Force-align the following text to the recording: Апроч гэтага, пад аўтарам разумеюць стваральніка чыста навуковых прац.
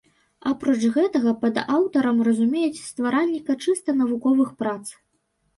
Апроч 0.51 0.79
гэтага, 0.95 1.33
пад 1.43 1.59
аўтарам 1.75 2.17
разумеюць 2.29 2.81
стваральніка 2.87 3.57
чыста 3.67 3.97
навуковых 4.03 4.49
прац. 4.65 4.83